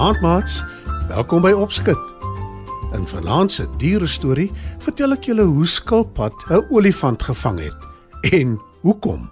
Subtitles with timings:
[0.00, 0.62] Goeienaand maats.
[1.08, 2.06] Welkom by Opskud.
[2.96, 4.46] In vanaand se diere storie
[4.80, 7.84] vertel ek julle hoe skilpad 'n olifant gevang het
[8.32, 9.28] en hoekom.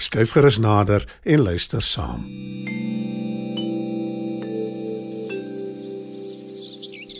[0.00, 2.24] Skuif gerus nader en luister saam.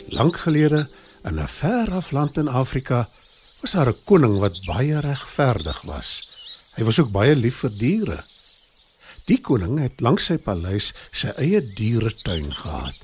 [0.09, 0.89] Lank gelede
[1.21, 3.07] in 'n ver af land in Afrika
[3.61, 6.25] was daar 'n koning wat baie regverdig was.
[6.75, 8.23] Hy was ook baie lief vir diere.
[9.27, 12.99] Die koning het langs sy paleis sy eie dieretuin gehad.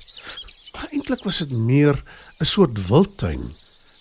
[0.94, 2.00] Eintlik was dit meer
[2.40, 3.52] 'n soort wildtuin,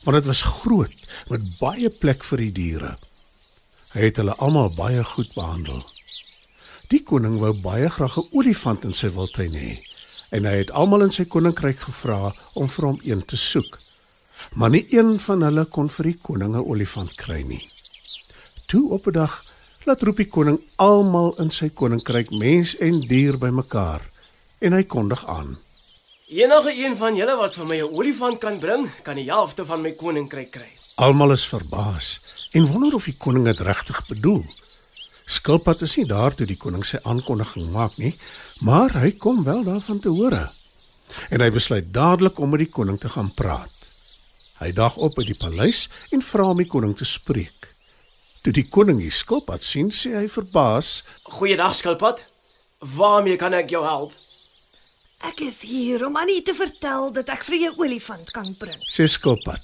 [0.04, 0.96] want dit was groot
[1.30, 2.98] met baie plek vir die diere.
[3.94, 5.84] Hy het hulle almal baie goed behandel.
[6.88, 9.84] Die koning wou baie graag 'n olifant in sy wildtuin hê
[10.32, 13.80] en hy het almal in sy koninkryk gevra om vir hom een te soek.
[14.54, 17.68] Maar nie een van hulle kon vir die koning 'n olifant kry nie.
[18.68, 19.53] Toe op 'n dag
[19.88, 24.04] laat roep die koning almal in sy koninkryk mens en dier bymekaar
[24.64, 25.58] en hy kondig aan.
[26.32, 29.82] Enige een van julle wat vir my 'n olifant kan bring, kan die helfte van
[29.82, 30.72] my koninkryk kry.
[30.96, 32.24] almal is verbaas
[32.54, 34.44] en wonder of die koning dit regtig bedoel.
[35.26, 38.16] Skilpad is nie daar toe die koning sy aankondiging maak nie
[38.62, 40.52] maar hy kom wel daarvan te hore.
[41.30, 43.72] En hy besluit dadelik om met die koning te gaan praat.
[44.60, 47.73] Hy dag op by die paleis en vra om die koning te spreek
[48.44, 51.04] toe die koning die skilpad sien sê hy verbaas
[51.38, 52.20] Goeiedag skilpad.
[52.98, 54.12] Waarmee kan ek jou help?
[55.24, 58.80] Ek is hier om aan u te vertel dat ek vir 'n olifant kan bring.
[58.92, 59.62] sê skilpad.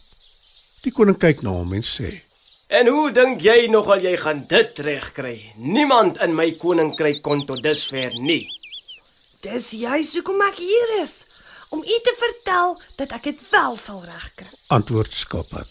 [0.84, 2.22] Die koning kyk na hom en sê:
[2.70, 5.52] En hoe dink jy nogal jy gaan dit regkry?
[5.58, 8.48] Niemand in my koninkryk kon tot dusver nie.
[9.42, 11.26] Dis juis hoekom ek hier is,
[11.72, 14.48] om u te vertel dat ek dit wel sal regkry.
[14.68, 15.68] "Antwoord skilpad."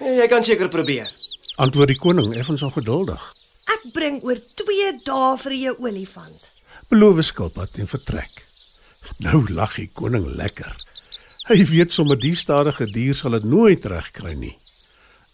[0.00, 1.08] Jy kan seker probeer.
[1.58, 3.22] Antwoord die koning effens ongeduldig.
[3.74, 6.42] Ek bring oor 2 dae vir 'n olifant.
[6.88, 8.46] Beloof skilpad en vertrek.
[9.18, 10.76] Nou lag die koning lekker.
[11.48, 14.56] Hy weet sommer die stadige dier sal dit nooit regkry nie.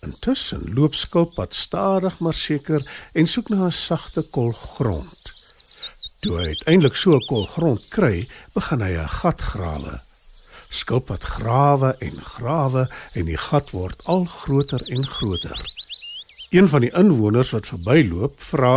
[0.01, 2.81] Intussen loop skilpad stadig maar seker
[3.13, 5.33] en soek na 'n sagte kol grond.
[6.23, 10.01] Toe hy uiteindelik so 'n kol grond kry, begin hy 'n gat grawe.
[10.71, 15.84] Skilpad grawe en grawe en die gat word al groter en groter.
[16.55, 18.75] Een van die inwoners wat verbyloop, vra: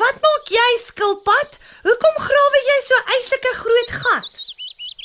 [0.00, 1.54] Wat maak jy, skilpad?
[1.86, 4.42] Hoekom grawe jy so eislike groot gat?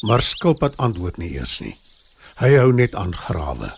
[0.02, 1.78] Maar skilpad antwoord nie eers nie.
[2.42, 3.70] Hy hou net aan grawe.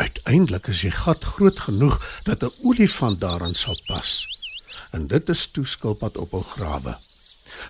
[0.00, 4.24] Uiteindelik is die gat groot genoeg dat 'n olifant daarin sal pas.
[4.90, 6.96] En dit is toe skilpad ophou grawe.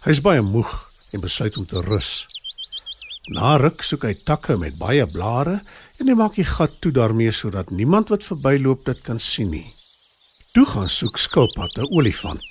[0.04, 2.26] Hy is baie moeg en besluit om te rus.
[3.32, 5.62] Na ruk soek hy takke met baie blare
[5.96, 9.72] en hy maak die gat toe daarmee sodat niemand wat verbyloop dit kan sien nie.
[10.52, 12.44] Toe gaan soek skilpad 'n olifant.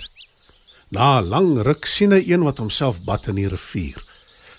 [0.89, 4.01] Na 'n lang ruk sien hy een wat homself bad in die rivier.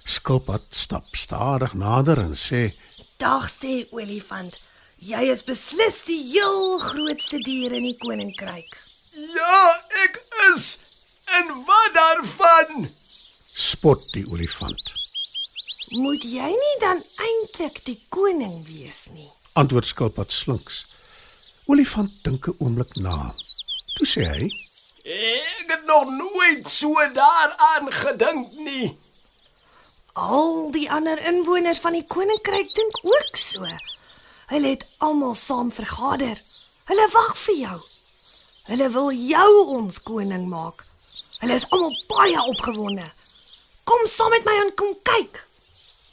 [0.06, 2.72] Skilpad stap stadig nader en sê:
[3.18, 4.54] Dag sê olifant,
[4.98, 8.70] jy is beslis die heel grootste dier in die koninkryk.
[9.34, 10.22] Ja, ek
[10.54, 10.78] is.
[11.26, 12.90] En wat daarvan?
[13.54, 15.03] "Spot die olifant."
[15.94, 19.28] Moet jy nie dan eintlik die koning wees nie?
[19.54, 20.80] Antwoord skilpad slinks.
[21.70, 23.34] Olifant dink 'n oomblik na.
[23.94, 24.48] Toe sê hy:
[25.04, 28.98] Ek het nog nooit so daaraan gedink nie.
[30.12, 33.62] Al die ander inwoners van die koninkryk dink ook so.
[34.46, 36.42] Hulle het almal saam vergader.
[36.84, 37.80] Hulle wag vir jou.
[38.66, 40.84] Hulle wil jou ons koning maak.
[41.38, 43.12] Hulle is almal baie opgewonde.
[43.84, 45.53] Kom saam met my en kom kyk.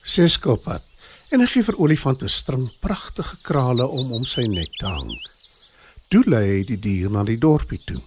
[0.06, 0.84] Sê skilpad
[1.32, 5.16] en hy gee vir olifant 'n string pragtige krale om om sy nek te hang.
[6.10, 8.02] Toe lei hy die dier na die dorpie toe.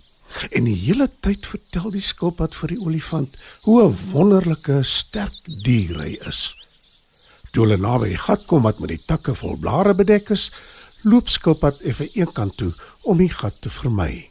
[0.50, 5.32] En die hele tyd vertel die skilpad vir die olifant hoe 'n wonderlike, sterk
[5.64, 6.54] dier hy is.
[7.52, 10.50] Toe hulle naby die gat kom wat met die takke vol blare bedek is,
[11.02, 14.30] loop skilpad effe eenkant toe om die gat te vermy.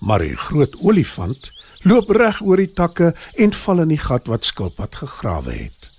[0.00, 1.52] Maar die groot olifant
[1.82, 5.93] loop reg oor die takke en val in die gat wat skilpad gegrawe het.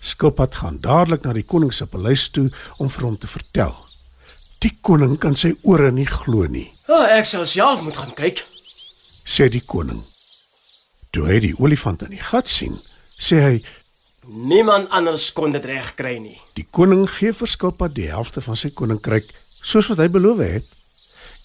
[0.00, 2.48] Skilpad gaan dadelik na die koning se paleis toe
[2.78, 3.74] om vir hom te vertel.
[4.60, 8.44] Die koning kan sy ore nie glo nie, Oh, ek sal self moet gaan kyk.
[9.24, 10.02] sê die koning.
[11.12, 12.78] Toe hy die olifant in die gat sien,
[13.18, 13.62] sê hy:
[14.26, 16.38] Niemand anders kon dit reg kry nie.
[16.56, 19.30] "Die koning gee vir skilpad die helfte van sy koninkryk,
[19.62, 20.66] soos wat hy beloof het."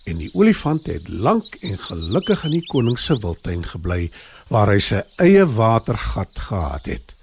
[0.06, 4.12] En die olifant het lank en gelukkig in die koning se wildtuin gebly
[4.50, 7.16] waar hy sy eie watergat gehad het.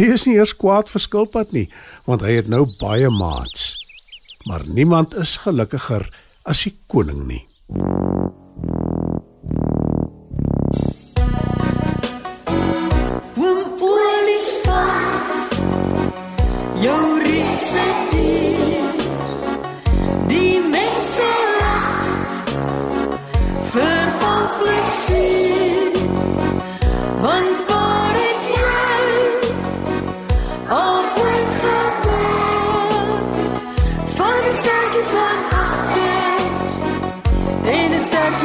[0.00, 1.66] Hy is nie eers kwaad vir skilpad nie,
[2.06, 3.74] want hy het nou baie maats.
[4.48, 6.06] Maar niemand is gelukkiger
[6.48, 7.42] as die koning nie.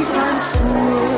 [0.04, 1.15] 反复。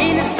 [0.00, 0.39] in a